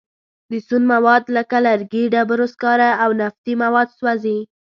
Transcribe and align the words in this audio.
د 0.51 0.53
سون 0.67 0.83
مواد 0.93 1.23
لکه 1.37 1.57
لرګي، 1.65 2.03
ډبرو 2.13 2.45
سکاره 2.53 2.89
او 3.03 3.09
نفتي 3.21 3.53
مواد 3.63 3.87
سوځي. 3.97 4.39